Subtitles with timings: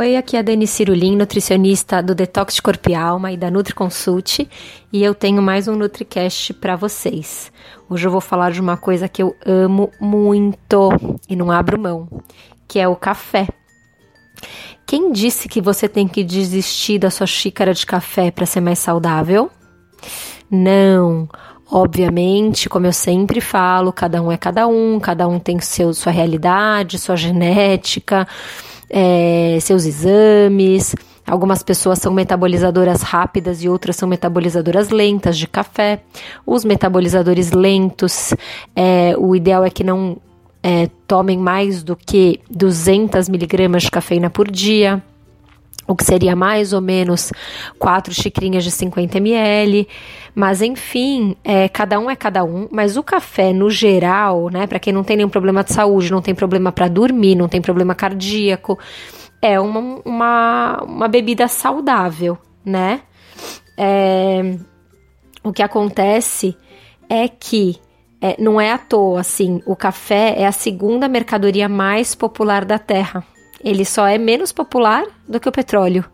[0.00, 3.50] Oi, aqui é a Dani Cirulim, nutricionista do Detox de Corpo e Alma e da
[3.50, 4.48] NutriConsult,
[4.92, 7.50] e eu tenho mais um NutriCast para vocês.
[7.90, 10.90] Hoje eu vou falar de uma coisa que eu amo muito
[11.28, 12.08] e não abro mão,
[12.68, 13.48] que é o café.
[14.86, 18.78] Quem disse que você tem que desistir da sua xícara de café para ser mais
[18.78, 19.50] saudável?
[20.48, 21.28] Não.
[21.68, 26.12] Obviamente, como eu sempre falo, cada um é cada um, cada um tem seu, sua
[26.12, 28.28] realidade, sua genética
[28.90, 30.94] é, seus exames.
[31.26, 36.00] Algumas pessoas são metabolizadoras rápidas e outras são metabolizadoras lentas de café.
[36.46, 38.32] Os metabolizadores lentos,
[38.74, 40.16] é, o ideal é que não
[40.62, 45.02] é, tomem mais do que 200 miligramas de cafeína por dia
[45.88, 47.32] o que seria mais ou menos
[47.78, 49.88] quatro xicrinhas de 50 ml.
[50.34, 52.68] Mas enfim, é, cada um é cada um.
[52.70, 56.20] Mas o café, no geral, né, para quem não tem nenhum problema de saúde, não
[56.20, 58.78] tem problema para dormir, não tem problema cardíaco,
[59.40, 63.00] é uma, uma, uma bebida saudável, né?
[63.76, 64.56] É,
[65.42, 66.56] o que acontece
[67.08, 67.80] é que
[68.20, 72.78] é, não é à toa, assim, o café é a segunda mercadoria mais popular da
[72.78, 73.24] Terra.
[73.62, 76.04] Ele só é menos popular do que o petróleo.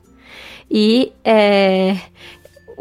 [0.70, 1.96] E é,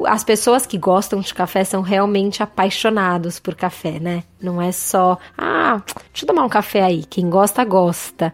[0.05, 4.23] as pessoas que gostam de café são realmente apaixonados por café, né?
[4.41, 7.03] Não é só, ah, deixa eu tomar um café aí.
[7.09, 8.33] Quem gosta, gosta.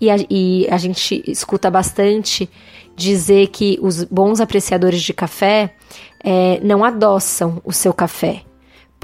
[0.00, 2.50] E a, e a gente escuta bastante
[2.96, 5.74] dizer que os bons apreciadores de café
[6.22, 8.42] é, não adoçam o seu café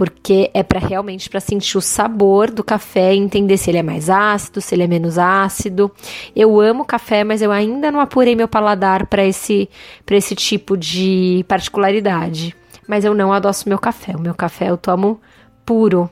[0.00, 3.82] porque é para realmente para sentir o sabor do café e entender se ele é
[3.82, 5.92] mais ácido, se ele é menos ácido.
[6.34, 9.68] Eu amo café, mas eu ainda não apurei meu paladar para esse
[10.06, 12.56] para esse tipo de particularidade.
[12.88, 14.16] Mas eu não adoço meu café.
[14.16, 15.20] O meu café eu tomo
[15.66, 16.08] puro,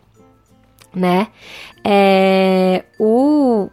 [0.94, 1.28] né?
[1.82, 3.71] É, o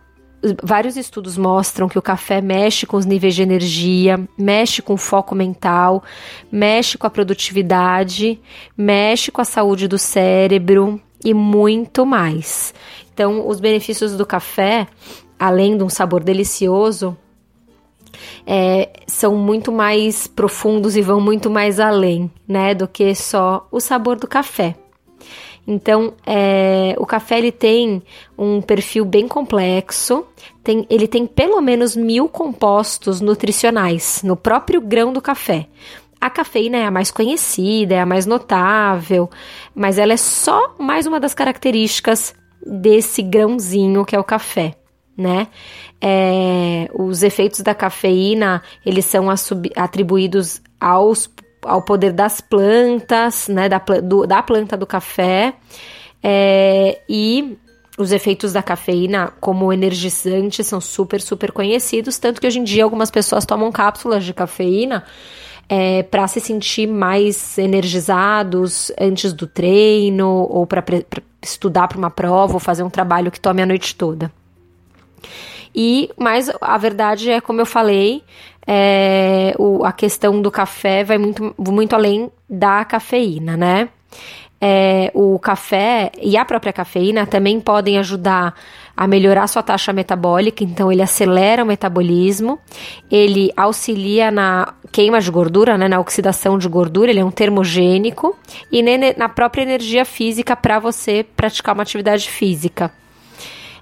[0.64, 4.98] vários estudos mostram que o café mexe com os níveis de energia, mexe com o
[4.98, 6.04] foco mental,
[6.52, 8.40] mexe com a produtividade,
[8.78, 12.74] mexe com a saúde do cérebro e muito mais.
[13.14, 14.88] Então, os benefícios do café,
[15.40, 17.18] além de um sabor delicioso,
[18.46, 23.80] é, são muito mais profundos e vão muito mais além, né, do que só o
[23.80, 24.76] sabor do café.
[25.68, 28.04] Então, é, o café ele tem
[28.38, 30.26] um perfil bem complexo,
[30.64, 35.68] tem, ele tem pelo menos mil compostos nutricionais no próprio grão do café.
[36.22, 39.30] A cafeína é a mais conhecida, é a mais notável,
[39.74, 42.34] mas ela é só mais uma das características
[42.66, 44.76] desse grãozinho que é o café,
[45.18, 45.48] né?
[46.02, 49.28] É, os efeitos da cafeína eles são
[49.76, 51.30] atribuídos aos
[51.66, 55.54] ao poder das plantas, né, da, do, da planta do café,
[56.24, 57.58] é, e
[57.98, 62.84] os efeitos da cafeína como energizante são super, super conhecidos, tanto que hoje em dia
[62.84, 65.04] algumas pessoas tomam cápsulas de cafeína
[65.68, 70.84] é, para se sentir mais energizados antes do treino ou para
[71.42, 74.32] estudar para uma prova ou fazer um trabalho que tome a noite toda.
[75.76, 78.24] E, mas a verdade é, como eu falei,
[78.66, 83.90] é, o, a questão do café vai muito, muito além da cafeína, né?
[84.60, 88.56] É, o café e a própria cafeína também podem ajudar
[88.96, 92.58] a melhorar sua taxa metabólica, então ele acelera o metabolismo,
[93.12, 98.34] ele auxilia na queima de gordura, né, na oxidação de gordura, ele é um termogênico
[98.72, 98.82] e
[99.18, 102.92] na própria energia física para você praticar uma atividade física.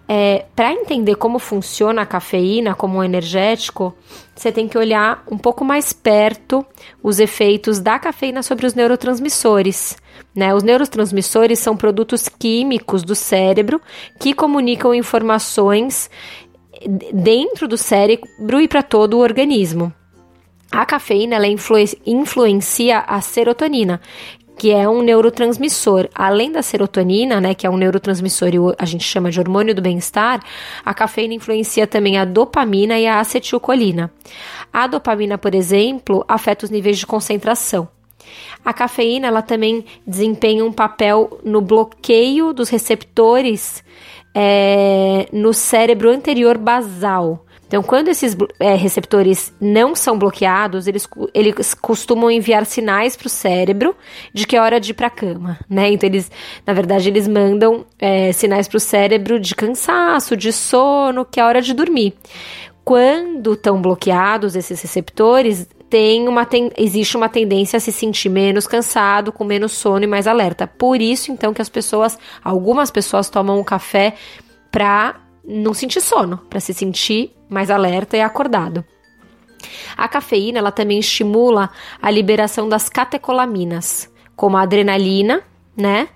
[0.07, 3.95] É, para entender como funciona a cafeína como um energético,
[4.35, 6.65] você tem que olhar um pouco mais perto
[7.01, 9.95] os efeitos da cafeína sobre os neurotransmissores.
[10.35, 10.53] Né?
[10.53, 13.81] Os neurotransmissores são produtos químicos do cérebro
[14.19, 16.09] que comunicam informações
[17.13, 19.93] dentro do cérebro e para todo o organismo.
[20.71, 24.01] A cafeína ela influencia a serotonina,
[24.57, 26.07] que é um neurotransmissor.
[26.13, 29.81] Além da serotonina, né, que é um neurotransmissor e a gente chama de hormônio do
[29.81, 30.41] bem-estar,
[30.85, 34.11] a cafeína influencia também a dopamina e a acetilcolina.
[34.71, 37.87] A dopamina, por exemplo, afeta os níveis de concentração.
[38.63, 43.83] A cafeína ela também desempenha um papel no bloqueio dos receptores
[44.33, 47.45] é, no cérebro anterior basal.
[47.67, 53.29] Então, quando esses é, receptores não são bloqueados, eles, eles costumam enviar sinais para o
[53.29, 53.95] cérebro
[54.31, 55.91] de que é hora de ir para a cama, né?
[55.91, 56.29] Então, eles,
[56.67, 61.43] na verdade, eles mandam é, sinais para o cérebro de cansaço, de sono, que é
[61.43, 62.13] hora de dormir.
[62.83, 66.69] Quando estão bloqueados esses receptores, tem uma ten...
[66.77, 70.67] existe uma tendência a se sentir menos cansado, com menos sono e mais alerta.
[70.67, 74.15] Por isso, então, que as pessoas, algumas pessoas tomam o café
[74.71, 78.83] para não sentir sono, para se sentir mais alerta e acordado.
[79.95, 81.69] A cafeína ela também estimula
[82.01, 85.41] a liberação das catecolaminas, como a adrenalina,
[85.75, 86.09] né?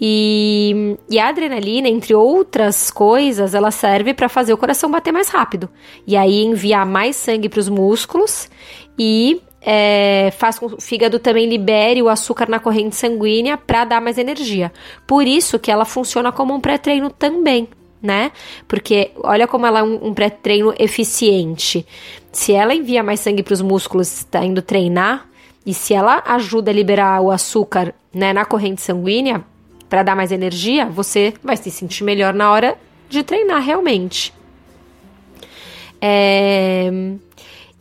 [0.00, 5.28] E, e, a adrenalina, entre outras coisas, ela serve para fazer o coração bater mais
[5.28, 5.68] rápido.
[6.04, 8.50] E aí enviar mais sangue para os músculos
[8.98, 13.84] e é, faz com que o fígado também libere o açúcar na corrente sanguínea para
[13.84, 14.72] dar mais energia.
[15.06, 17.68] Por isso que ela funciona como um pré-treino também,
[18.04, 18.32] né?
[18.68, 21.86] Porque olha como ela é um, um pré-treino eficiente.
[22.30, 25.26] Se ela envia mais sangue para os músculos, está indo treinar,
[25.64, 29.42] e se ela ajuda a liberar o açúcar né, na corrente sanguínea
[29.88, 32.76] para dar mais energia, você vai se sentir melhor na hora
[33.08, 34.34] de treinar realmente.
[35.98, 36.90] É,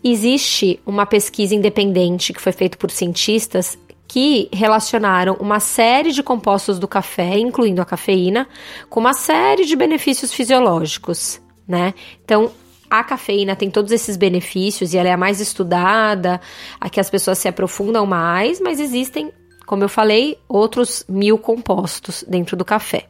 [0.02, 3.78] existe uma pesquisa independente que foi feita por cientistas
[4.13, 8.48] que relacionaram uma série de compostos do café, incluindo a cafeína,
[8.88, 11.95] com uma série de benefícios fisiológicos, né?
[12.24, 12.51] Então,
[12.88, 16.39] a cafeína tem todos esses benefícios e ela é a mais estudada,
[16.80, 19.31] a que as pessoas se aprofundam mais, mas existem,
[19.65, 23.07] como eu falei, outros mil compostos dentro do café.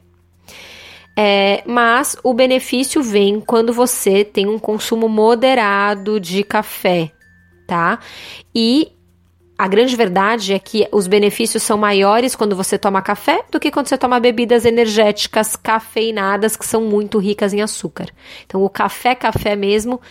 [1.20, 7.12] É, mas o benefício vem quando você tem um consumo moderado de café,
[7.68, 8.00] tá?
[8.56, 8.94] E
[9.64, 13.72] a grande verdade é que os benefícios são maiores quando você toma café do que
[13.72, 18.08] quando você toma bebidas energéticas cafeinadas que são muito ricas em açúcar.
[18.46, 20.02] Então, o café, café mesmo,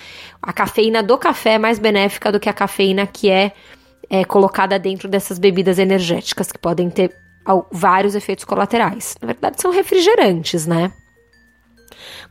[0.41, 3.53] a cafeína do café é mais benéfica do que a cafeína que é,
[4.09, 7.15] é colocada dentro dessas bebidas energéticas, que podem ter
[7.71, 9.17] vários efeitos colaterais.
[9.21, 10.91] Na verdade, são refrigerantes, né?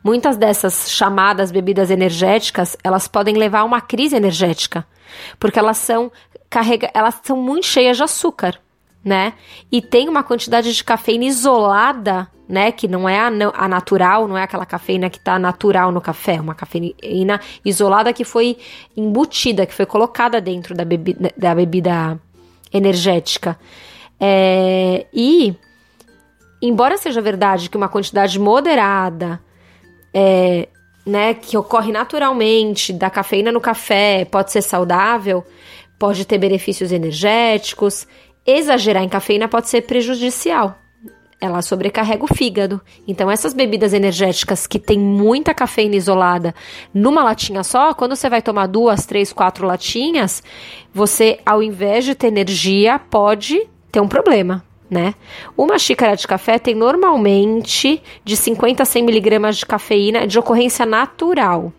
[0.03, 4.83] Muitas dessas chamadas bebidas energéticas, elas podem levar a uma crise energética,
[5.39, 6.11] porque elas são
[6.51, 8.59] carrega, elas são muito cheias de açúcar,
[9.03, 9.33] né?
[9.71, 12.73] E tem uma quantidade de cafeína isolada, né?
[12.73, 16.35] Que não é a, a natural, não é aquela cafeína que tá natural no café,
[16.35, 18.57] é uma cafeína isolada que foi
[18.95, 22.19] embutida, que foi colocada dentro da bebida, da bebida
[22.73, 23.57] energética.
[24.19, 25.55] É, e,
[26.61, 29.41] embora seja verdade que uma quantidade moderada
[30.13, 30.67] é,
[31.05, 35.43] né, que ocorre naturalmente da cafeína no café pode ser saudável,
[36.01, 38.07] pode ter benefícios energéticos.
[38.43, 40.75] Exagerar em cafeína pode ser prejudicial.
[41.39, 42.81] Ela sobrecarrega o fígado.
[43.07, 46.55] Então, essas bebidas energéticas que tem muita cafeína isolada
[46.91, 50.41] numa latinha só, quando você vai tomar duas, três, quatro latinhas,
[50.91, 53.61] você, ao invés de ter energia, pode
[53.91, 54.65] ter um problema.
[54.89, 55.13] Né?
[55.55, 60.83] Uma xícara de café tem normalmente de 50 a 100 miligramas de cafeína de ocorrência
[60.83, 61.71] natural.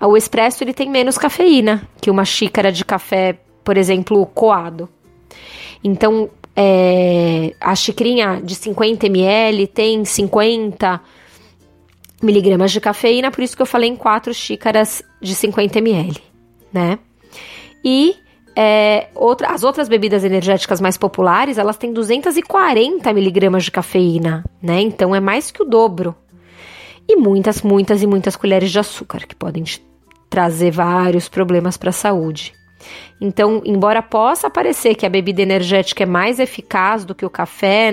[0.00, 4.88] O expresso ele tem menos cafeína que uma xícara de café, por exemplo, coado.
[5.84, 11.00] Então, é, a xicrinha de 50 ml tem 50
[12.22, 16.18] miligramas de cafeína, por isso que eu falei em 4 xícaras de 50 ml,
[16.72, 16.98] né?
[17.84, 18.14] E
[18.54, 24.80] é, outra, as outras bebidas energéticas mais populares, elas têm 240 miligramas de cafeína, né?
[24.80, 26.14] Então é mais que o dobro.
[27.08, 29.62] E muitas, muitas e muitas colheres de açúcar, que podem
[30.30, 32.54] trazer vários problemas para a saúde.
[33.20, 37.92] Então, embora possa parecer que a bebida energética é mais eficaz do que o café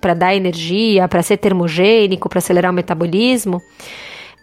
[0.00, 3.60] para dar energia, para ser termogênico, para acelerar o metabolismo,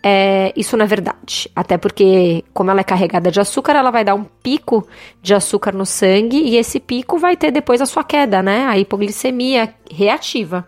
[0.03, 1.49] é, isso não é verdade.
[1.55, 4.85] Até porque, como ela é carregada de açúcar, ela vai dar um pico
[5.21, 8.65] de açúcar no sangue e esse pico vai ter depois a sua queda, né?
[8.65, 10.67] A hipoglicemia reativa.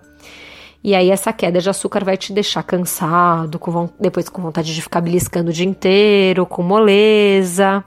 [0.86, 4.80] E aí essa queda de açúcar vai te deixar cansado, com, depois com vontade de
[4.84, 7.84] ficar beliscando o dia inteiro, com moleza,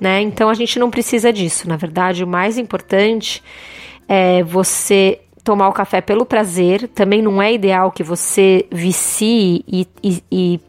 [0.00, 0.20] né?
[0.20, 1.68] Então a gente não precisa disso.
[1.68, 3.40] Na verdade, o mais importante
[4.08, 6.88] é você tomar o café pelo prazer.
[6.88, 10.60] Também não é ideal que você vicie e, e, e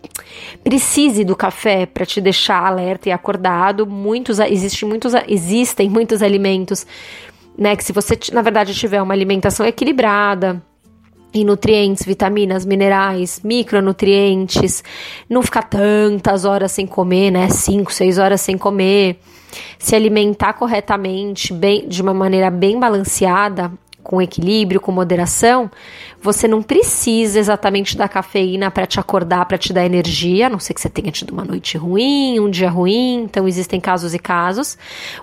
[0.64, 3.88] precise do café para te deixar alerta e acordado.
[3.88, 6.86] Muitos, existe muitos, existem muitos alimentos,
[7.58, 7.76] né?
[7.76, 10.62] Que se você, na verdade, tiver uma alimentação equilibrada,
[11.34, 14.84] em nutrientes, vitaminas, minerais, micronutrientes,
[15.30, 17.50] não ficar tantas horas sem comer, né?
[17.50, 19.20] 5, 6 horas sem comer,
[19.78, 23.72] se alimentar corretamente, bem, de uma maneira bem balanceada,
[24.16, 25.70] com equilíbrio, com moderação,
[26.22, 30.58] você não precisa exatamente da cafeína para te acordar, para te dar energia, a não
[30.58, 34.20] ser que você tenha tido uma noite ruim, um dia ruim, então existem casos e
[34.20, 34.78] casos.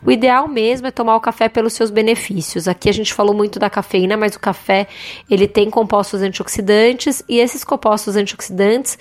[0.05, 2.69] O ideal mesmo é tomar o café pelos seus benefícios.
[2.69, 4.87] Aqui a gente falou muito da cafeína, mas o café
[5.31, 8.99] ele tem compostos antioxidantes e esses compostos antioxidantes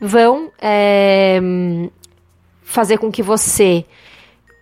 [0.00, 1.38] vão é,
[2.62, 3.84] fazer com que você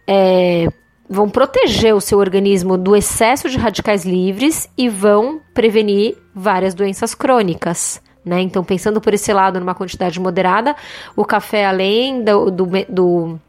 [0.04, 0.66] é,
[1.14, 7.14] vão proteger o seu organismo do excesso de radicais livres e vão prevenir várias doenças
[7.14, 8.02] crônicas.
[8.24, 8.40] Né?
[8.40, 10.74] Então, pensando por esse lado, numa quantidade moderada,
[11.14, 13.40] o café, além do, do, do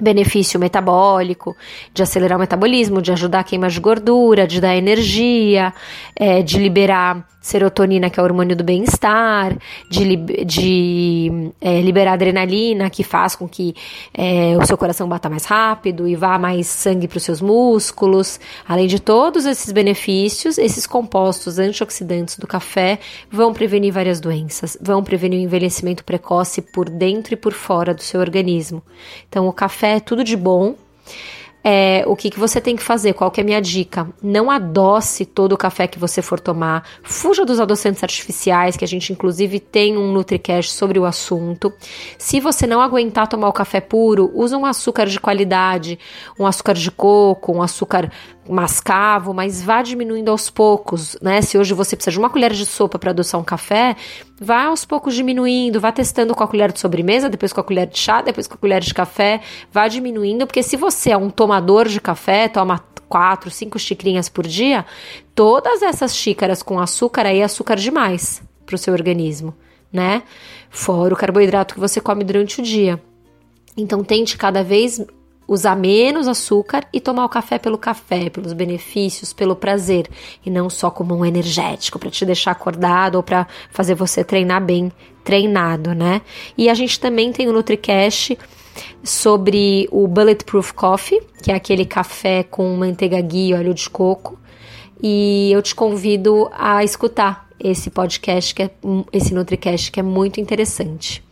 [0.00, 1.56] benefício metabólico,
[1.92, 5.72] de acelerar o metabolismo, de ajudar a queimar de gordura, de dar energia,
[6.16, 9.56] é, de liberar serotonina, que é o hormônio do bem-estar,
[9.88, 13.74] de, de é, liberar adrenalina, que faz com que
[14.12, 18.38] é, o seu coração bata mais rápido e vá mais sangue para os seus músculos.
[18.68, 22.98] Além de todos esses benefícios, esses compostos antioxidantes do café
[23.30, 28.02] vão prevenir várias doenças, vão prevenir o envelhecimento precoce por dentro e por fora do
[28.02, 28.82] seu organismo.
[29.28, 30.74] Então, o café é tudo de bom
[31.62, 33.12] é, o que, que você tem que fazer?
[33.12, 34.08] Qual que é a minha dica?
[34.22, 36.84] Não adoce todo o café que você for tomar.
[37.02, 41.72] Fuja dos adoçantes artificiais, que a gente inclusive tem um NutriCast sobre o assunto.
[42.16, 45.98] Se você não aguentar tomar o café puro, use um açúcar de qualidade,
[46.38, 48.10] um açúcar de coco, um açúcar
[48.50, 51.40] mascavo, mas vá diminuindo aos poucos, né?
[51.42, 53.96] Se hoje você precisa de uma colher de sopa para adoçar um café,
[54.40, 57.86] vá aos poucos diminuindo, vá testando com a colher de sobremesa, depois com a colher
[57.86, 59.40] de chá, depois com a colher de café,
[59.72, 64.46] vá diminuindo, porque se você é um tomador de café, toma quatro, cinco xicrinhas por
[64.46, 64.86] dia,
[65.34, 69.54] todas essas xícaras com açúcar aí é açúcar demais para o seu organismo,
[69.92, 70.22] né?
[70.70, 73.02] Fora o carboidrato que você come durante o dia.
[73.76, 75.04] Então tente cada vez
[75.50, 80.08] usar menos açúcar e tomar o café pelo café, pelos benefícios, pelo prazer,
[80.46, 84.64] e não só como um energético para te deixar acordado ou para fazer você treinar
[84.64, 84.92] bem
[85.24, 86.22] treinado, né?
[86.56, 88.38] E a gente também tem o NutriCast
[89.02, 94.38] sobre o Bulletproof Coffee, que é aquele café com manteiga ghee e óleo de coco.
[95.02, 98.70] E eu te convido a escutar esse podcast, que é,
[99.12, 101.24] esse NutriCast, que é muito interessante.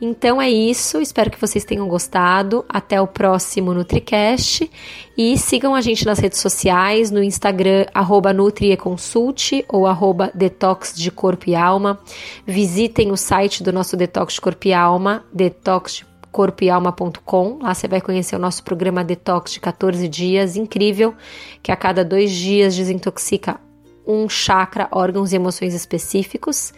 [0.00, 2.64] Então é isso, espero que vocês tenham gostado.
[2.68, 4.70] Até o próximo NutriCast
[5.16, 11.10] e sigam a gente nas redes sociais, no Instagram, arroba NutrieConsult ou arroba Detox de
[11.10, 12.00] Corpo e Alma.
[12.46, 17.58] Visitem o site do nosso Detox de Corpo e Alma, detoxcorpoealma.com.
[17.60, 21.14] Lá você vai conhecer o nosso programa Detox de 14 dias, incrível,
[21.62, 23.60] que a cada dois dias desintoxica
[24.06, 26.72] um chakra, órgãos e emoções específicos.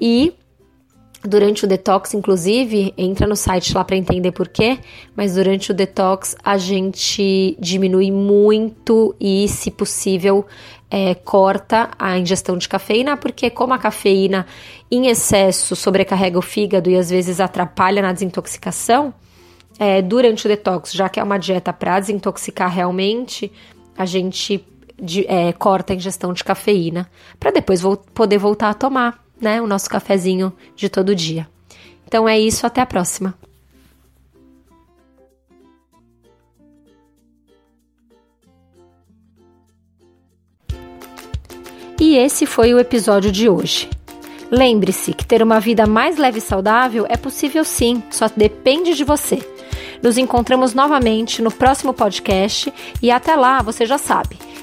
[0.00, 0.32] E
[1.22, 4.78] Durante o detox, inclusive, entra no site lá para entender por quê,
[5.14, 10.46] mas durante o detox a gente diminui muito e, se possível,
[10.90, 14.46] é, corta a ingestão de cafeína, porque como a cafeína
[14.90, 19.12] em excesso sobrecarrega o fígado e às vezes atrapalha na desintoxicação,
[19.78, 23.52] é, durante o detox, já que é uma dieta para desintoxicar realmente,
[23.96, 24.64] a gente
[25.00, 29.60] de, é, corta a ingestão de cafeína para depois vo poder voltar a tomar né,
[29.62, 31.48] o nosso cafezinho de todo dia.
[32.06, 33.34] Então é isso, até a próxima.
[42.00, 43.88] E esse foi o episódio de hoje.
[44.50, 49.04] Lembre-se que ter uma vida mais leve e saudável é possível sim, só depende de
[49.04, 49.38] você.
[50.02, 54.39] Nos encontramos novamente no próximo podcast e até lá você já sabe